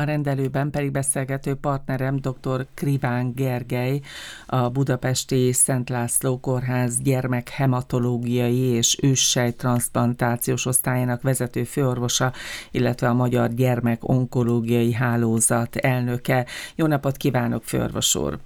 [0.00, 2.66] A rendelőben pedig beszélgető partnerem dr.
[2.74, 4.00] Kriván Gergely,
[4.46, 12.32] a Budapesti Szent László Kórház gyermekhematológiai és őssejtranszplantációs osztályának vezető főorvosa,
[12.70, 16.46] illetve a Magyar Gyermek Onkológiai Hálózat elnöke.
[16.76, 18.38] Jó napot kívánok, főorvos úr!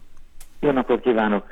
[0.61, 1.45] Jó napot kívánok!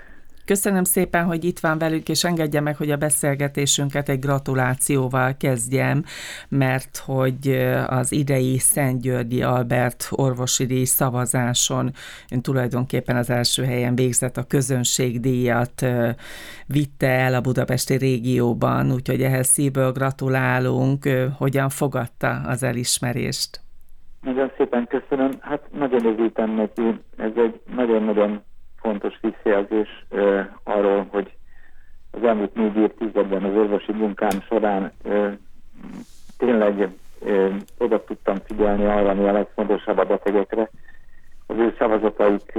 [0.44, 6.04] Köszönöm szépen, hogy itt van velünk, és engedje meg, hogy a beszélgetésünket egy gratulációval kezdjem,
[6.48, 7.48] mert hogy
[7.86, 11.90] az idei Szent Györgyi Albert orvosi díj szavazáson
[12.30, 15.86] ön tulajdonképpen az első helyen végzett a közönségdíjat,
[16.66, 21.08] vitte el a budapesti régióban, úgyhogy ehhez szívből gratulálunk.
[21.38, 23.60] Hogyan fogadta az elismerést?
[24.20, 25.30] Nagyon szépen köszönöm.
[25.40, 27.00] Hát nagyon örültem neki.
[27.16, 28.42] Ez egy nagyon-nagyon
[28.82, 30.06] fontos visszajelzés
[30.62, 31.32] arról, hogy
[32.10, 34.92] az elmúlt négy évtizedben az orvosi munkám során
[36.38, 36.88] tényleg
[37.78, 40.70] oda tudtam figyelni arra, ami a legfontosabb a betegekre.
[41.46, 42.58] Az ő szavazataik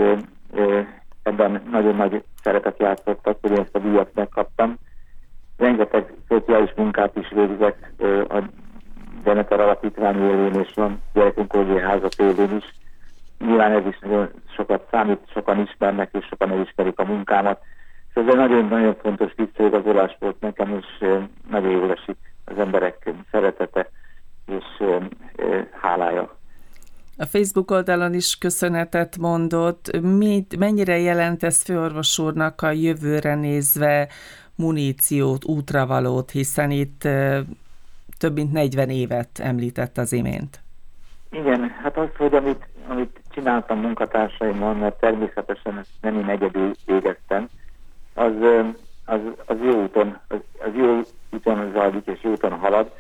[1.24, 4.78] ebben nagyon nagy szerepet játszottak, hogy ezt a díjat megkaptam.
[5.58, 7.94] Rengeteg szociális munkát is végzek
[8.30, 8.44] a
[9.24, 12.83] Demeter Alapítvány élén és van gyerekunkológiai házat élén is
[13.46, 17.62] nyilván ez is nagyon sokat számít, sokan ismernek és sokan elismerik a munkámat.
[18.10, 21.08] És ez egy nagyon-nagyon fontos visszaigazolás volt nekem, és
[21.50, 23.90] nagyon jól esik az emberek szeretete
[24.46, 24.84] és
[25.82, 26.38] hálája.
[27.18, 30.00] A Facebook oldalon is köszönetet mondott.
[30.02, 34.08] Mit, mennyire jelent ez főorvos úrnak a jövőre nézve
[34.56, 37.02] muníciót, útravalót, hiszen itt
[38.18, 40.62] több mint 40 évet említett az imént.
[41.32, 47.48] Igen, hát azt, hogy amit, amit csináltam munkatársaimmal, mert természetesen nem én egyedül végeztem,
[48.14, 48.34] az,
[49.06, 51.00] az, az jó úton, az, az jó
[51.32, 52.92] úton zajlik és jó úton halad,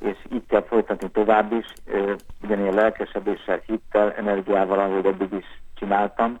[0.00, 1.72] és így kell folytatni tovább is,
[2.42, 6.38] ugyanilyen lelkesedéssel, hittel, energiával, ahogy eddig is csináltam.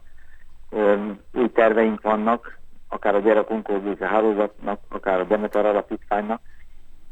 [1.32, 6.40] Új terveink vannak, akár a gyerekunkológiai hálózatnak, akár a Demeter alapítványnak,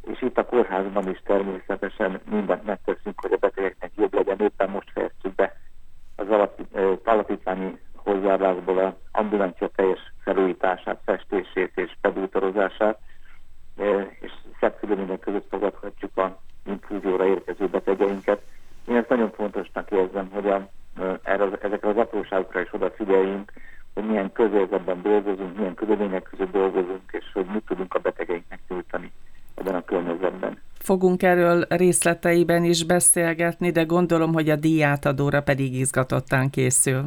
[0.06, 4.40] és itt a kórházban is természetesen mindent megteszünk, hogy a betegeknek jobb legyen.
[4.40, 5.56] Éppen most fejeztük be
[6.18, 6.60] az alap,
[7.04, 12.98] alapítványi hozzáállásból az ambulancia teljes felújítását, festését és pedútorozását,
[14.20, 18.42] és szebb körülmények között fogadhatjuk a infúzióra érkező betegeinket.
[18.88, 20.68] Én ezt nagyon fontosnak érzem, hogy a,
[21.22, 23.52] erre, ezekre az apróságokra is odafigyeljünk,
[23.98, 29.12] hogy milyen közérzetben dolgozunk, milyen körülmények között dolgozunk, és hogy mit tudunk a betegeinknek nyújtani
[29.54, 30.58] ebben a környezetben.
[30.78, 37.04] Fogunk erről részleteiben is beszélgetni, de gondolom, hogy a díjátadóra pedig izgatottan készül.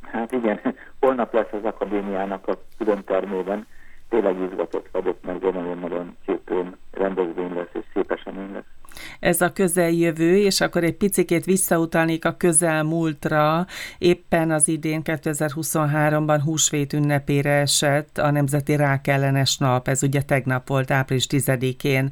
[0.00, 0.60] Hát igen,
[1.00, 3.66] holnap lesz az akadémiának a külön termében.
[4.12, 6.52] Tényleg izgatott vagyok, mert nagyon-nagyon szép
[6.90, 8.72] rendezvény lesz, és szép esemény lesz
[9.20, 13.66] ez a közeljövő, és akkor egy picikét visszautalnék a közelmúltra.
[13.98, 20.90] Éppen az idén 2023-ban húsvét ünnepére esett a Nemzeti Rákellenes Nap, ez ugye tegnap volt,
[20.90, 22.10] április 10-én.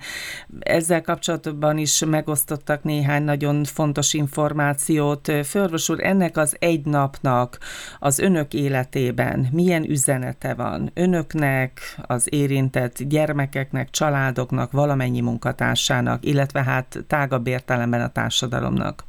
[0.59, 5.33] Ezzel kapcsolatban is megosztottak néhány nagyon fontos információt.
[5.45, 7.59] Főorvos úr, ennek az egy napnak
[7.99, 10.91] az önök életében milyen üzenete van?
[10.95, 19.03] Önöknek, az érintett gyermekeknek, családoknak, valamennyi munkatársának, illetve hát tágabb értelemben a társadalomnak.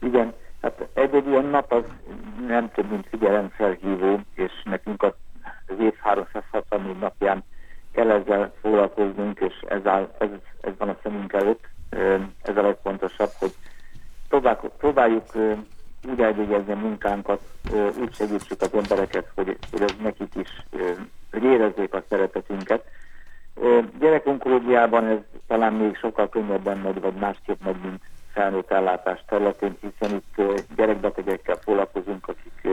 [0.00, 1.84] Igen, hát egy-egy ilyen nap az
[2.46, 5.12] nem több, mint figyelemfelhívó, és nekünk az
[5.78, 7.44] év 364 napján
[7.92, 10.28] kell ezzel foglalkoznunk, és ez, áll, ez,
[10.60, 11.68] ez van a szemünk előtt.
[12.42, 13.52] Ez a legfontosabb, hogy
[14.28, 15.24] próbáljuk, próbáljuk
[16.10, 17.40] úgy elvégezni a munkánkat,
[18.00, 20.48] úgy segítsük az embereket, hogy, hogy ez nekik is,
[21.30, 22.84] hogy érezzék a szeretetünket,
[23.98, 28.02] Gyerekonkológiában ez talán még sokkal könnyebben megy, vagy másképp megy, mint
[28.32, 30.42] felnőtt ellátás területén, hiszen itt
[30.76, 32.68] gyerekbetegekkel foglalkozunk, akik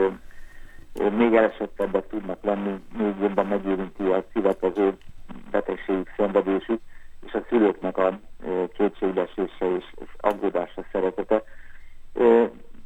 [1.16, 4.96] még elesettebbek tudnak lenni, még jobban megérinti a szívetező
[5.50, 6.80] betegségük, szenvedésük,
[7.26, 8.18] és a szülőknek a
[8.76, 9.84] kétségbeesése és
[10.16, 11.42] aggódása, szeretete.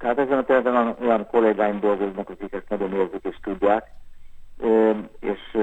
[0.05, 3.91] Tehát ezen a területen olyan kollégáim dolgoznak, akik ezt nagyon érzik és tudják,
[5.21, 5.59] és,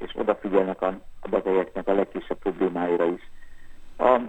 [0.00, 0.86] és odafigyelnek a,
[1.20, 3.30] a betegeknek a legkisebb problémáira is.
[3.98, 4.20] A,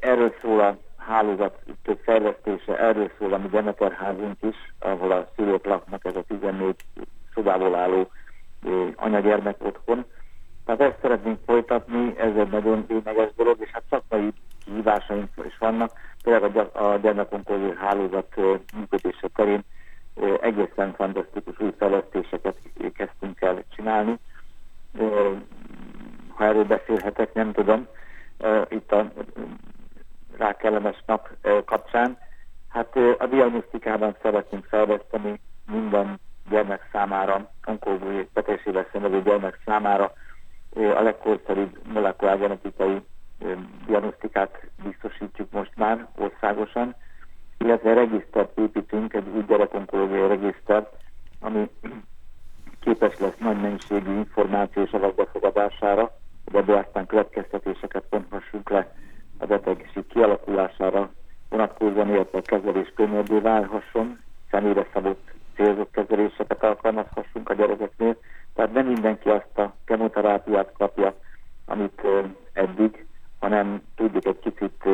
[0.00, 5.64] erről szól a hálózat több fejlesztése, erről szól a mi Demeterházunk is, ahol a szülők
[5.64, 6.74] laknak, ez a 14
[7.34, 8.10] szobából álló
[8.96, 10.04] anyagyermek otthon.
[10.64, 14.32] Tehát ezt szeretnénk folytatni, ez egy nagyon lényeges dolog, és hát szakmai
[14.64, 15.90] kihívásaink is vannak.
[17.06, 18.34] A gyermekonkológiai hálózat
[18.76, 19.64] működése terén
[20.40, 22.56] egészen fantasztikus új fejlesztéseket
[22.94, 24.18] kezdtünk el csinálni.
[26.28, 27.86] Ha erről beszélhetek, nem tudom,
[28.68, 29.12] itt a
[30.36, 31.28] rákellemes nap
[31.64, 32.18] kapcsán.
[32.68, 36.20] Hát a diagnosztikában szeretnénk fejleszteni minden
[36.50, 40.12] gyermek számára, onkológiai betegségbe szenvedő gyermek számára
[40.74, 43.02] a legkorszerűbb molekulárgenetikai
[43.86, 46.94] diagnosztikát biztosítjuk most már országosan,
[47.58, 50.92] illetve regisztert építünk, egy új gyerekonkológiai regisztert,
[51.40, 51.70] ami
[52.80, 58.94] képes lesz nagy mennyiségű információs adatbefogadására, hogy ebből aztán következtetéseket vonhassunk le
[59.38, 61.10] a betegség kialakulására
[61.48, 68.16] vonatkozóan, illetve a kezelés könnyedé válhasson, személyre szabott célzott kezeléseket alkalmazhassunk a gyerekeknél.
[68.54, 71.14] Tehát nem mindenki azt a kemoterápiát kapja,
[71.64, 72.02] amit
[72.52, 73.05] eddig,
[73.38, 74.88] hanem tudjuk egy kicsit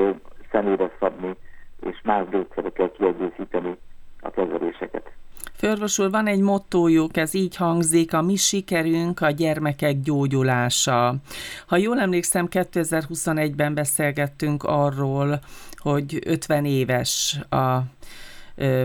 [0.51, 1.37] személyre szabni,
[1.81, 3.77] és más gyógyszerekkel kiegészíteni
[4.21, 5.13] a kezeléseket.
[5.57, 11.15] Főorvos úr, van egy mottójuk, ez így hangzik, a mi sikerünk a gyermekek gyógyulása.
[11.67, 15.41] Ha jól emlékszem, 2021-ben beszélgettünk arról,
[15.77, 17.79] hogy 50 éves a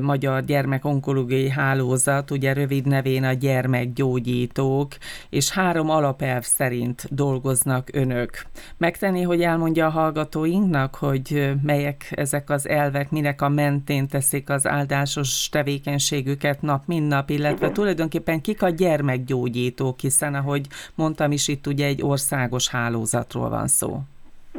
[0.01, 4.91] Magyar Gyermekonkológiai Hálózat, ugye rövid nevén a gyermekgyógyítók,
[5.29, 8.29] és három alapelv szerint dolgoznak önök.
[8.77, 14.67] Megtenni, hogy elmondja a hallgatóinknak, hogy melyek ezek az elvek, minek a mentén teszik az
[14.67, 21.67] áldásos tevékenységüket nap, mint nap, illetve tulajdonképpen kik a gyermekgyógyítók, hiszen ahogy mondtam is, itt
[21.67, 23.99] ugye egy országos hálózatról van szó.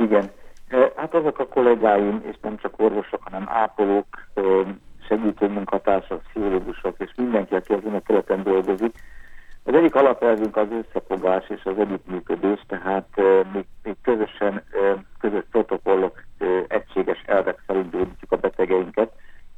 [0.01, 0.31] Igen.
[0.97, 4.07] Hát azok a kollégáim, és nem csak orvosok, hanem ápolók,
[5.09, 8.95] segítő munkatársak, pszichológusok és mindenki, aki ezen a területen dolgozik.
[9.65, 13.09] Az egyik alapelvünk az összefogás és az együttműködés, tehát
[13.53, 14.65] mi, mi közösen,
[15.21, 16.23] közös protokollok,
[16.67, 19.13] egységes elvek szerint gyógyítjuk a betegeinket,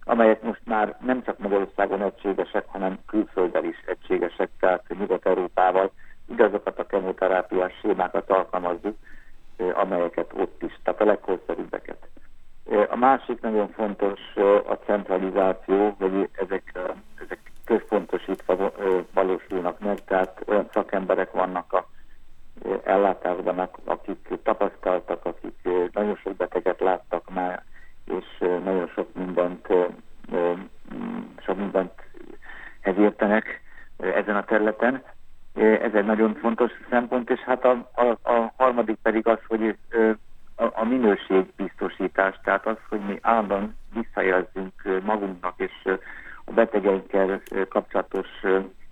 [0.04, 5.90] amelyek most már nem csak Magyarországon egységesek, hanem külföldön is egységesek, tehát Nyugat-Európával
[6.28, 8.96] igazokat a kemoterápiás sémákat alkalmazzuk,
[9.74, 12.08] amelyeket ott is, tehát a legkorszerűbbeket.
[12.90, 14.20] A másik nagyon fontos
[14.68, 16.78] a centralizáció, hogy ezek,
[17.24, 18.72] ezek központosítva
[19.14, 21.86] valósulnak meg, tehát olyan szakemberek vannak a
[22.84, 27.62] ellátásban, akik tapasztaltak, akik nagyon sok beteget láttak már,
[28.04, 29.66] és nagyon sok mindent,
[31.44, 31.92] sok mindent
[32.82, 33.60] értenek
[33.96, 35.02] ezen a területen.
[35.54, 39.76] Ez egy nagyon fontos szempont, és hát a, a, a harmadik pedig az, hogy
[40.60, 44.72] a, a minőségbiztosítás, tehát az, hogy mi állandóan visszajelzünk
[45.04, 45.72] magunknak és
[46.44, 48.28] a betegeinkkel kapcsolatos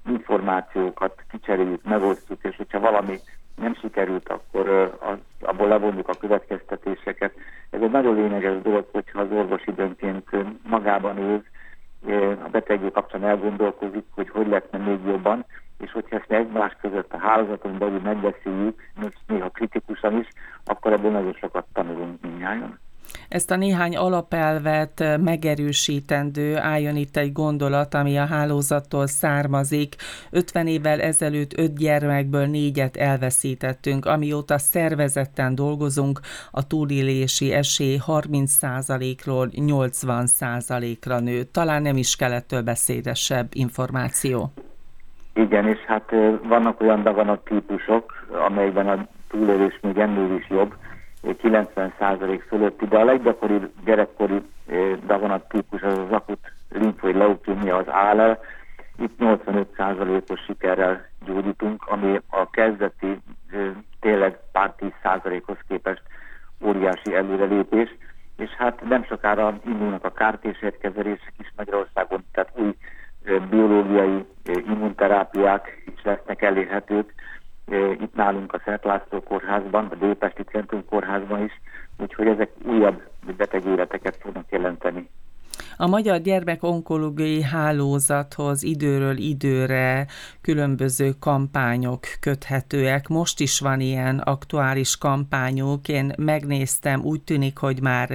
[0.07, 3.19] információkat kicseréljük, megosztjuk, és hogyha valami
[3.55, 4.69] nem sikerült, akkor
[5.01, 7.35] az, abból levonjuk a következtetéseket.
[7.71, 10.29] Ez egy nagyon lényeges dolog, hogyha az orvos időnként
[10.69, 11.43] magában őz,
[12.45, 15.45] a betegé kapcsán elgondolkozik, hogy hogy lehetne még jobban,
[15.79, 18.83] és hogyha ezt egymás között a hálózaton belül megbeszéljük,
[19.27, 20.29] néha kritikusan is,
[20.65, 22.79] akkor ebből nagyon sokat tanulunk mindjárt.
[23.29, 29.95] Ezt a néhány alapelvet megerősítendő, álljon itt egy gondolat, ami a hálózattól származik.
[30.31, 36.21] 50 évvel ezelőtt öt gyermekből négyet elveszítettünk, amióta szervezetten dolgozunk,
[36.51, 41.43] a túlélési esély 30%-ról 80%-ra nő.
[41.43, 44.53] Talán nem is több beszédesebb információ.
[45.39, 46.11] Igen, és hát
[46.43, 50.75] vannak olyan daganat típusok, amelyben a túlélés még ennél is jobb,
[51.23, 54.43] 90% fölötti, de a leggyakoribb gyerekkori
[55.07, 58.39] daganat típus az az akut limfoid leukémia, az ALL.
[58.99, 63.21] Itt 85%-os sikerrel gyógyítunk, ami a kezdeti
[64.01, 66.03] tényleg pár 10%-hoz képest
[66.61, 67.97] óriási előrelépés,
[68.37, 72.75] és hát nem sokára indulnak a kártésérkezelések is Magyarországon, tehát új
[73.51, 77.15] biológiai immunterápiák is lesznek elérhetők,
[78.01, 81.61] itt nálunk a Szent László kórházban, a Délpesti Centrum kórházban is,
[81.99, 83.03] úgyhogy ezek újabb
[83.37, 85.09] betegéleteket fognak jelenteni.
[85.81, 90.07] A Magyar Gyermekonkológiai Hálózathoz időről időre
[90.41, 93.09] különböző kampányok köthetőek.
[93.09, 95.89] Most is van ilyen aktuális kampányok.
[95.89, 98.11] Én megnéztem, úgy tűnik, hogy már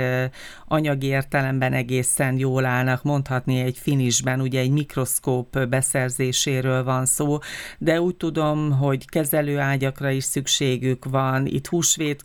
[0.68, 7.38] anyagi értelemben egészen jól állnak, mondhatni egy finisben, ugye egy mikroszkóp beszerzéséről van szó,
[7.78, 11.46] de úgy tudom, hogy kezelőágyakra is szükségük van.
[11.46, 12.24] Itt húsvét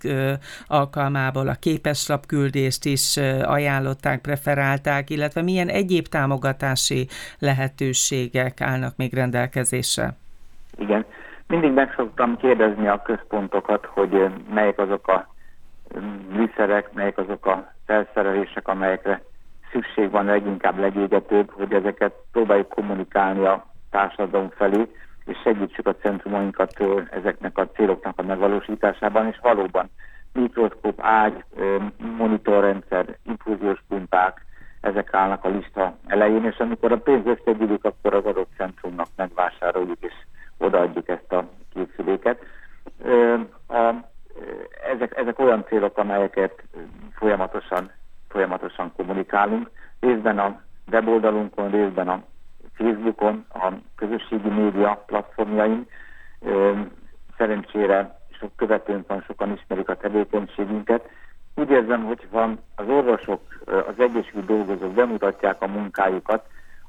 [0.66, 7.06] alkalmából a képeslapküldést is ajánlották, preferálták, illetve illetve milyen egyéb támogatási
[7.38, 10.16] lehetőségek állnak még rendelkezésre?
[10.78, 11.04] Igen,
[11.46, 15.34] mindig meg szoktam kérdezni a központokat, hogy melyek azok a
[16.32, 19.22] műszerek, melyek azok a felszerelések, amelyekre
[19.72, 24.88] szükség van leginkább legégetőbb, hogy ezeket próbáljuk kommunikálni a társadalom felé,
[25.24, 29.90] és segítsük a centrumainkat ezeknek a céloknak a megvalósításában, és valóban
[30.32, 31.44] mikroszkóp, ágy,
[32.18, 34.46] monitorrendszer, infúziós pumpák,
[34.80, 39.98] ezek állnak a lista elején, és amikor a pénz összegyűlik, akkor az adott centrumnak megvásároljuk,
[40.00, 40.12] és
[40.58, 42.42] odaadjuk ezt a készüléket.
[44.92, 46.62] Ezek, ezek olyan célok, amelyeket
[47.14, 47.90] folyamatosan,
[48.28, 49.70] folyamatosan kommunikálunk,
[50.00, 52.22] részben a weboldalunkon, részben a
[52.74, 55.86] Facebookon, a közösségi média platformjain.
[57.36, 61.08] Szerencsére sok követőnk van, sokan ismerik a tevékenységünket.
[61.58, 66.46] Úgy érzem, hogy van az orvosok, az egyesült dolgozók bemutatják a munkájukat,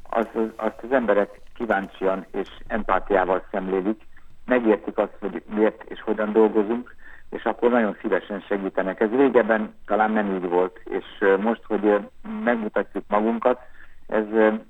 [0.10, 4.02] az, azt az emberek kíváncsian és empátiával szemlélik,
[4.46, 6.96] megértik azt, hogy miért és hogyan dolgozunk,
[7.30, 9.00] és akkor nagyon szívesen segítenek.
[9.00, 11.06] Ez régebben talán nem így volt, és
[11.40, 11.98] most, hogy
[12.44, 13.60] megmutatjuk magunkat,
[14.08, 14.26] ez,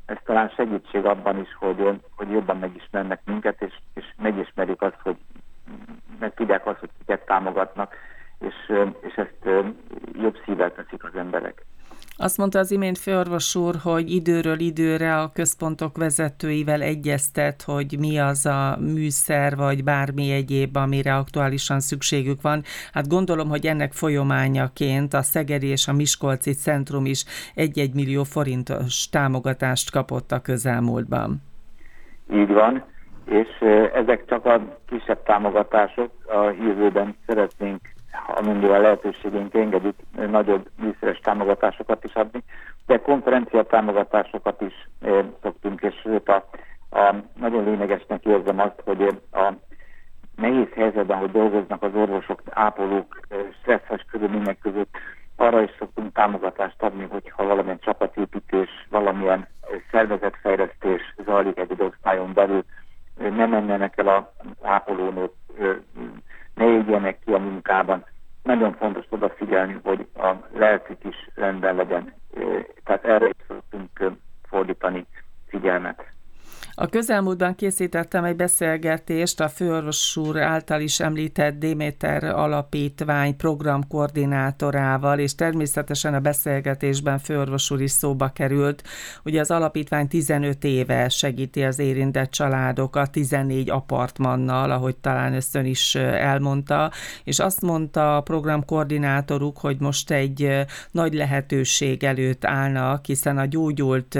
[0.05, 5.17] ez talán segítség abban is, hogy, hogy jobban megismernek minket, és, és megismerik azt, hogy
[6.19, 7.95] meg tudják azt, hogy kiket támogatnak,
[8.39, 9.67] és, és ezt
[10.21, 11.65] jobb szívvel teszik az emberek.
[12.21, 18.19] Azt mondta az imént főorvos úr, hogy időről időre a központok vezetőivel egyeztet, hogy mi
[18.19, 22.61] az a műszer, vagy bármi egyéb, amire aktuálisan szükségük van.
[22.93, 29.09] Hát gondolom, hogy ennek folyamányaként a Szegedi és a Miskolci Centrum is egy-egy millió forintos
[29.09, 31.41] támogatást kapott a közelmúltban.
[32.33, 32.83] Így van,
[33.25, 33.47] és
[33.93, 36.11] ezek csak a kisebb támogatások.
[36.25, 37.81] A jövőben szeretnénk
[38.27, 39.95] amennyire a lehetőségünk engedik,
[40.29, 42.43] nagyobb műszeres támogatásokat is adni,
[42.85, 46.49] de konferencia támogatásokat is eh, szoktunk, és sőt a,
[46.89, 49.53] a, nagyon lényegesnek érzem azt, hogy a
[50.35, 54.97] nehéz helyzetben, hogy dolgoznak az orvosok, ápolók, eh, stresszes körülmények között,
[55.35, 62.63] arra is szoktunk támogatást adni, hogyha valamilyen csapatépítés, valamilyen eh, szervezetfejlesztés zajlik egy osztályon belül,
[63.17, 65.31] eh, ne menjenek el a ápolónők
[66.55, 68.05] ne égjenek ki a munkában.
[70.89, 71.28] Turkish
[76.81, 85.35] A közelmúltban készítettem egy beszélgetést a főorvos úr által is említett Déméter Alapítvány programkoordinátorával, és
[85.35, 88.83] természetesen a beszélgetésben főorvos úr is szóba került.
[89.23, 95.95] Ugye az alapítvány 15 éve segíti az érintett családokat, 14 apartmannal, ahogy talán ezt is
[95.95, 96.91] elmondta,
[97.23, 104.19] és azt mondta a programkoordinátoruk, hogy most egy nagy lehetőség előtt állnak, hiszen a gyógyult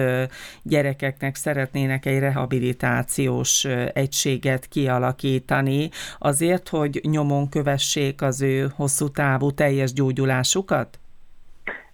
[0.63, 5.89] gyerekeknek szeretnének egy rehabilitációt rehabilitációs egységet kialakítani,
[6.19, 10.99] azért, hogy nyomon kövessék az ő hosszú távú teljes gyógyulásukat?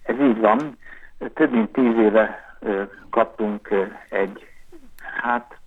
[0.04, 0.78] Ez így van.
[1.34, 2.58] Több mint tíz éve
[3.10, 3.70] kaptunk
[4.10, 4.46] egy,
[5.22, 5.58] hát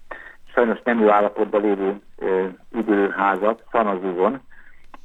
[0.54, 2.00] sajnos nem jó állapotban lévő
[2.72, 4.40] üdülőházat Szanazúvon,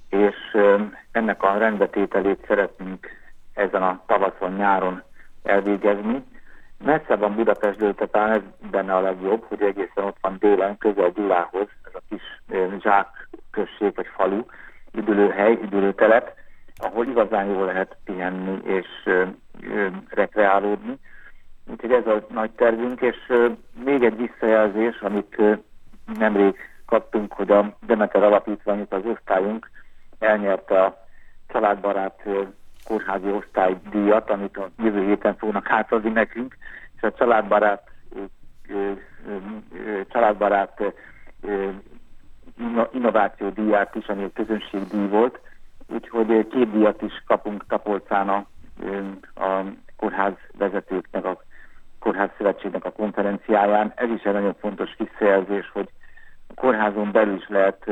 [0.10, 0.36] és
[1.12, 3.08] ennek a rendbetételét szeretnénk
[3.54, 5.04] ezen a tavaszon, nyáron
[5.44, 6.24] elvégezni
[6.84, 11.10] messze van Budapestről, tehát talán ez benne a legjobb, hogy egészen ott van délen, közel
[11.10, 12.22] Gyulához, ez a kis
[12.82, 14.42] zsák község vagy falu,
[14.94, 16.34] üdülőhely, üdülőtelep,
[16.76, 19.26] ahol igazán jól lehet pihenni és ö,
[19.62, 21.00] ö, rekreálódni.
[21.72, 23.18] Úgyhogy ez a nagy tervünk, és
[23.84, 25.54] még egy visszajelzés, amit ö,
[26.18, 29.70] nemrég kaptunk, hogy a Demeter Alapítvány, az osztályunk
[30.20, 31.06] elnyerte a
[31.48, 32.24] családbarát
[32.84, 36.58] kórházi osztálydíjat, amit a jövő héten fognak átadni nekünk,
[36.96, 37.92] és a családbarát
[40.08, 40.94] családbarát
[42.92, 45.40] innováció díját is, ami egy közönségdíj volt,
[45.88, 48.46] úgyhogy két díjat is kapunk Tapolcán a,
[49.36, 49.64] a
[49.98, 51.42] kórház vezetőknek, a
[52.00, 53.92] kórház szövetségnek a konferenciáján.
[53.96, 55.90] Ez is egy nagyon fontos visszajelzés, hogy
[56.48, 57.92] a kórházon belül is lehet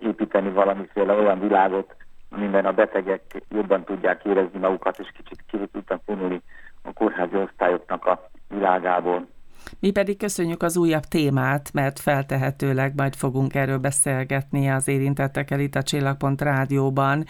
[0.00, 1.94] építeni valamiféle olyan világot,
[2.30, 5.58] amiben a betegek jobban tudják érezni magukat, és kicsit ki
[6.04, 6.42] vonulni
[6.82, 9.26] a kórházi osztályoknak a világából.
[9.80, 15.74] Mi pedig köszönjük az újabb témát, mert feltehetőleg majd fogunk erről beszélgetni az érintettekkel itt
[15.74, 17.26] a Csillagpont Rádióban.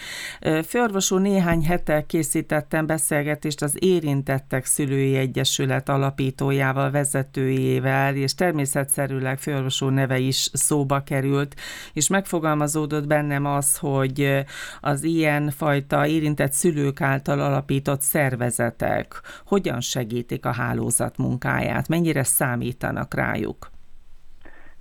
[0.67, 9.83] Főorvos úr, néhány hete készítettem beszélgetést az Érintettek Szülői Egyesület alapítójával, vezetőjével, és természetszerűleg főorvos
[9.83, 11.55] úr neve is szóba került,
[11.93, 14.45] és megfogalmazódott bennem az, hogy
[14.81, 23.15] az ilyen fajta érintett szülők által alapított szervezetek hogyan segítik a hálózat munkáját, mennyire számítanak
[23.15, 23.71] rájuk?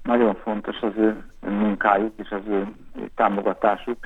[0.04, 2.68] Nagyon fontos az ő munkájuk és az ő
[3.16, 3.98] támogatásuk.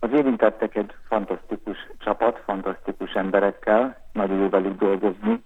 [0.00, 5.42] Az érintettek egy fantasztikus csapat, fantasztikus emberekkel, nagyon jó velük dolgozni,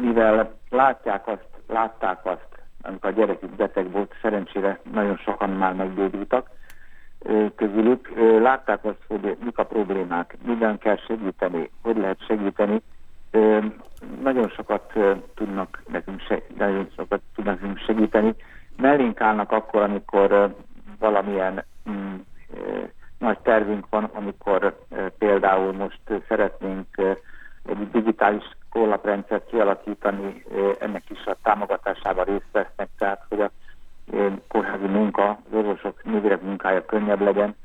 [0.00, 2.48] mivel látják azt, látták azt,
[2.82, 6.50] amikor a gyerekük beteg volt, szerencsére nagyon sokan már meggyógyultak,
[7.56, 12.82] közülük látták azt, hogy mik a problémák, minden kell segíteni, hogy lehet segíteni.
[14.22, 14.92] Nagyon sokat
[15.34, 16.20] tudnak nekünk,
[16.58, 18.34] nagyon sokat tudnak nekünk segíteni.
[18.76, 20.54] Mellénk állnak akkor, amikor
[20.98, 22.14] valamilyen mm,
[23.18, 24.76] nagy tervünk van, amikor
[25.18, 26.86] például most szeretnénk
[27.66, 30.44] egy digitális kollaprendszert kialakítani,
[30.78, 33.50] ennek is a támogatásában részt vesznek, tehát hogy a
[34.48, 37.56] kórházi munka, az orvosok nővérek munkája könnyebb legyen,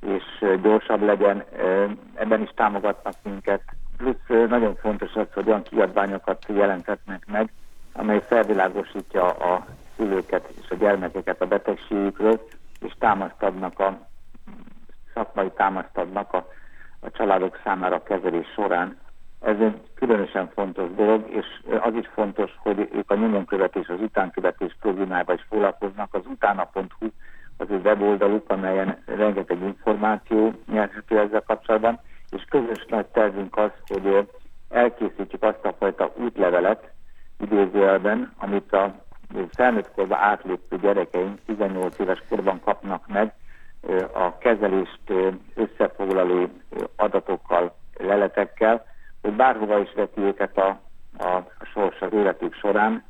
[0.00, 1.44] és gyorsabb legyen.
[2.14, 3.62] Ebben is támogatnak minket.
[4.04, 7.52] Plusz nagyon fontos az, hogy olyan kiadványokat jelentetnek meg,
[7.92, 12.40] amely felvilágosítja a szülőket és a gyermekeket a betegségükről,
[12.80, 13.98] és támaszt adnak a
[15.14, 16.46] szakmai támaszt adnak a,
[17.00, 18.98] a családok számára a kezelés során.
[19.40, 21.46] Ez egy különösen fontos dolog, és
[21.80, 26.14] az is fontos, hogy ők a nyomonkövetés, az utánkövetés problémájával is foglalkoznak.
[26.14, 27.08] Az utána.hu
[27.56, 32.00] az egy weboldaluk, amelyen rengeteg információ nyerhető ezzel kapcsolatban,
[32.54, 34.28] közös nagy tervünk az, hogy
[34.68, 36.90] elkészítjük azt a fajta útlevelet
[37.40, 38.94] idézőjelben, amit a
[39.52, 43.32] felnőtt korban átlépő gyerekeink 18 éves korban kapnak meg
[44.12, 45.00] a kezelést
[45.54, 46.48] összefoglaló
[46.96, 48.84] adatokkal, leletekkel,
[49.22, 50.80] hogy bárhova is veti őket a,
[51.18, 53.04] a, a sors az életük során,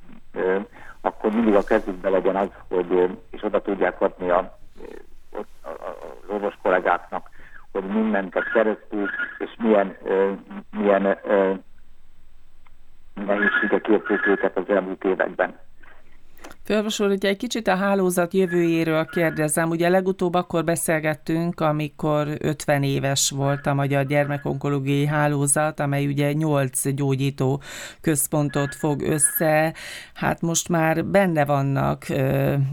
[1.01, 4.57] akkor mindig a kezükbe legyen az, hogy és oda tudják adni a,
[5.33, 7.29] a, az orvos kollégáknak,
[7.85, 9.97] hogy mindent a keresztül, és milyen,
[10.71, 11.19] milyen
[13.15, 15.59] nehézségek érték őket az elmúlt években.
[16.65, 19.71] Fölvasol, hogy egy kicsit a hálózat jövőjéről kérdezem.
[19.71, 26.95] Ugye legutóbb akkor beszélgettünk, amikor 50 éves volt a Magyar Gyermekonkológiai Hálózat, amely ugye 8
[26.95, 27.61] gyógyító
[28.01, 29.75] központot fog össze.
[30.15, 32.05] Hát most már benne vannak,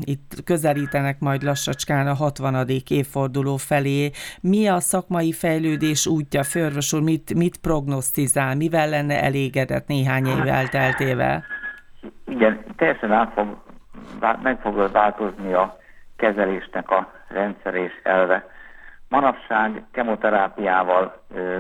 [0.02, 2.68] itt közelítenek majd lassacskán a 60.
[2.88, 4.12] évforduló felé.
[4.42, 6.44] Mi a szakmai fejlődés útja?
[6.44, 8.56] Fölvasol, mit, mit prognosztizál?
[8.56, 11.44] Mivel lenne elégedett néhány év elteltével?
[12.26, 13.70] Igen, teljesen át fog
[14.42, 15.78] meg fog változni a
[16.16, 18.50] kezelésnek a rendszer és elve.
[19.10, 21.60] Manapság kemoterápiával ö,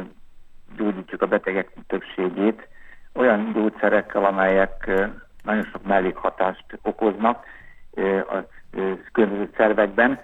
[0.77, 2.67] gyógyítjuk a betegek többségét,
[3.13, 5.05] olyan gyógyszerekkel, amelyek ö,
[5.43, 7.45] nagyon sok mellékhatást okoznak
[7.93, 10.19] ö, a ö, különböző szervekben,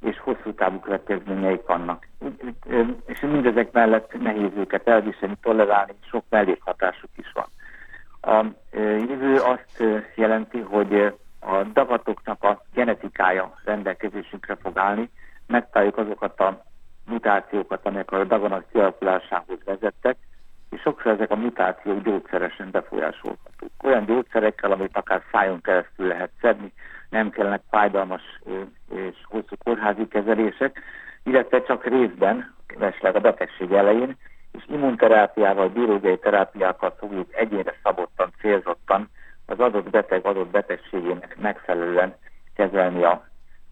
[0.00, 2.06] és hosszú távú következményeik vannak.
[3.06, 7.46] És mindezek mellett nehéz őket elviselni, tolerálni, sok mellékhatásuk is van.
[8.22, 8.46] A
[9.08, 15.10] jövő azt jelenti, hogy a dagatoknak a genetikája rendelkezésünkre fog állni,
[15.46, 16.62] megtaláljuk azokat a
[17.06, 20.16] mutációkat, amelyek a daganat kialakulásához vezettek,
[20.70, 23.70] és sokszor ezek a mutációk gyógyszeresen befolyásolhatók.
[23.82, 26.72] Olyan gyógyszerekkel, amit akár szájon keresztül lehet szedni,
[27.10, 28.22] nem kellene fájdalmas
[28.94, 30.80] és hosszú kórházi kezelések,
[31.22, 34.16] illetve csak részben, esetleg a betegség elején,
[34.52, 39.09] és immunterápiával, biológiai terápiákat fogjuk egyénre szabottan, célzottan
[39.50, 42.14] az adott beteg adott betegségének megfelelően
[42.54, 43.26] kezelni a,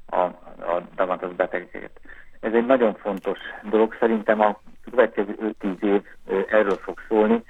[0.07, 2.01] a, a daganatos betegséget.
[2.41, 4.61] Ez egy nagyon fontos dolog, szerintem a
[4.91, 6.03] következő 5-10 év
[6.51, 7.43] erről fog szólni,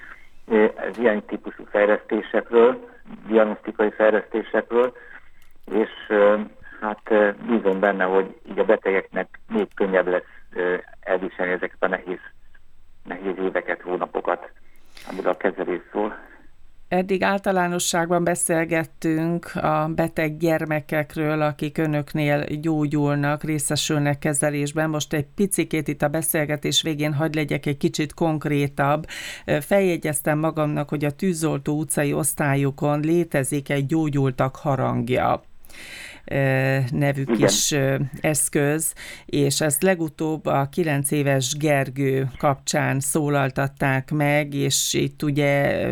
[0.76, 2.88] ez ilyen típusú fejlesztésekről,
[3.26, 4.96] diagnosztikai fejlesztésekről,
[5.72, 5.90] és
[6.80, 10.62] hát bízom benne, hogy így a betegeknek még könnyebb lesz
[11.00, 12.20] elviselni ezeket a nehéz,
[13.04, 14.50] nehéz éveket, hónapokat,
[15.10, 16.18] amire a kezelés szól.
[16.88, 24.90] Eddig általánosságban beszélgettünk a beteg gyermekekről, akik önöknél gyógyulnak, részesülnek kezelésben.
[24.90, 29.06] Most egy picikét itt a beszélgetés végén hagy legyek egy kicsit konkrétabb.
[29.60, 35.42] Feljegyeztem magamnak, hogy a tűzoltó utcai osztályukon létezik egy gyógyultak harangja
[36.90, 37.36] nevű Igen.
[37.36, 37.74] kis
[38.20, 38.92] eszköz,
[39.26, 45.86] és ezt legutóbb a 9 éves Gergő kapcsán szólaltatták meg, és itt ugye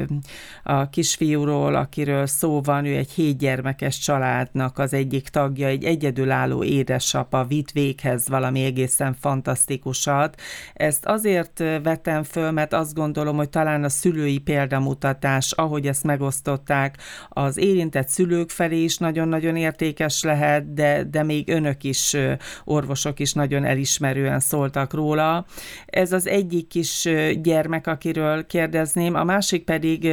[0.62, 7.44] a kisfiúról, akiről szó van, ő egy hétgyermekes családnak az egyik tagja, egy egyedülálló édesapa
[7.44, 10.40] vitt véghez valami egészen fantasztikusat.
[10.74, 16.96] Ezt azért vetem föl, mert azt gondolom, hogy talán a szülői példamutatás, ahogy ezt megosztották,
[17.28, 22.16] az érintett szülők felé is nagyon-nagyon értékes lehet, de, de még önök is,
[22.64, 25.46] orvosok is nagyon elismerően szóltak róla.
[25.86, 27.08] Ez az egyik kis
[27.42, 30.08] gyermek, akiről kérdezném, a másik pedig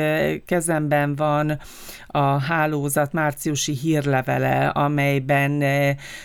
[0.45, 1.59] kezemben van
[2.07, 5.63] a hálózat márciusi hírlevele, amelyben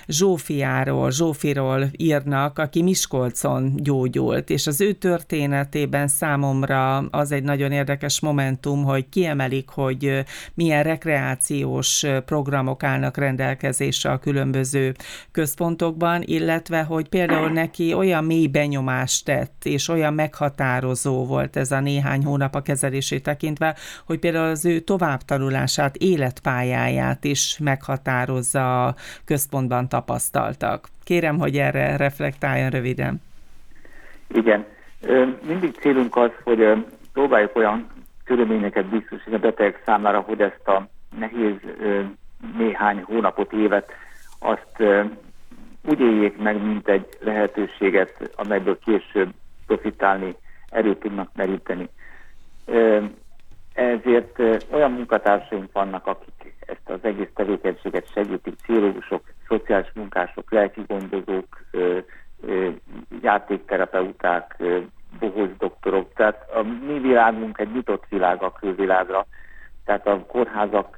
[0.07, 8.21] Zsófiáról, Zsófiról írnak, aki Miskolcon gyógyult, és az ő történetében számomra az egy nagyon érdekes
[8.21, 10.25] momentum, hogy kiemelik, hogy
[10.55, 14.93] milyen rekreációs programok állnak rendelkezésre rendelkezésre a különböző
[15.33, 21.81] központokban, illetve hogy például neki olyan mély benyomást tett, és olyan meghatározó volt ez a
[21.81, 23.77] néhány hónap a kezelését tekintve,
[24.07, 30.89] hogy például az ő továbbtanulását, életpályáját is meghatározza a központban tapasztaltak.
[31.05, 33.23] Kérem, hogy erre reflektáljon röviden.
[34.35, 34.65] Igen.
[35.47, 37.87] Mindig célunk az, hogy próbáljuk olyan
[38.25, 41.55] körülményeket biztosítani a beteg számára, hogy ezt a nehéz
[42.57, 43.93] néhány hónapot, évet
[44.39, 44.83] azt
[45.83, 49.31] úgy éljék meg, mint egy lehetőséget, amelyből később
[49.67, 50.37] profitálni,
[50.71, 51.89] erőt tudnak meríteni.
[53.73, 54.39] Ezért
[54.71, 61.65] olyan munkatársaink vannak, akik ezt az egész tevékenységet segítik, pszichológusok, szociális munkások, lelki gondozók,
[63.23, 64.57] játékterapeuták,
[65.19, 66.13] bohóc doktorok.
[66.15, 69.27] Tehát a mi világunk egy nyitott világ a külvilágra,
[69.89, 70.97] tehát a kórházak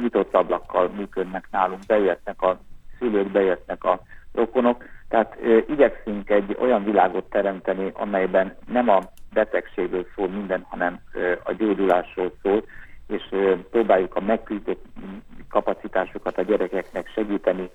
[0.00, 2.58] nyitott ablakkal működnek nálunk, bejöhetnek a
[2.98, 4.00] szülők, bejöhetnek a
[4.32, 5.36] rokonok, tehát
[5.68, 9.00] igyekszünk egy olyan világot teremteni, amelyben nem a
[9.32, 11.00] betegségről szól minden, hanem
[11.42, 12.64] a gyógyulásról szól,
[13.08, 13.22] és
[13.70, 14.84] próbáljuk a megküzdött
[15.48, 17.70] kapacitásokat a gyerekeknek segíteni,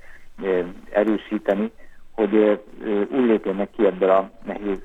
[0.91, 1.71] erősíteni,
[2.11, 2.61] hogy
[3.11, 4.81] úgy lépjenek ki ebből a nehéz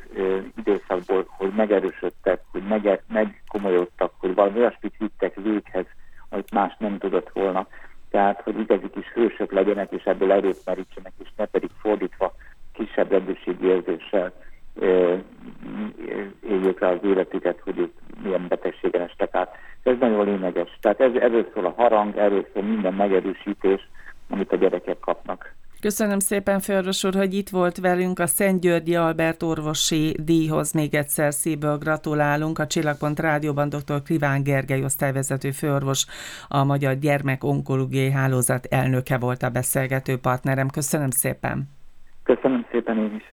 [0.57, 5.87] időszakból, hogy megerősödtek, hogy mege, megkomolyodtak, valami olyasmit vittek véghez,
[6.29, 7.67] amit más nem tudott volna.
[8.11, 12.35] Tehát, hogy igazi kis hősök legyenek, és ebből erőt merítsenek, és ne pedig fordítva
[12.73, 14.33] kisebb rendőrségi érzéssel
[16.49, 17.93] éljék rá az életüket, hogy ők
[18.23, 19.57] milyen betegségen estek át.
[19.83, 20.79] Ez nagyon lényeges.
[20.81, 23.89] Tehát ez, erről szól a harang, erről szól minden megerősítés,
[24.31, 25.44] amit a gyerekek kapnak.
[25.85, 30.73] Köszönöm szépen, Főorvos úr, hogy itt volt velünk a Szent Györgyi Albert orvosi díjhoz.
[30.73, 32.59] Még egyszer szívből gratulálunk.
[32.59, 34.03] A Csillagpont Rádióban dr.
[34.05, 36.07] Kriván Gergely osztályvezető főorvos,
[36.49, 40.69] a Magyar Gyermek Onkológiai Hálózat elnöke volt a beszélgető partnerem.
[40.69, 41.69] Köszönöm szépen.
[42.23, 43.33] Köszönöm szépen én is.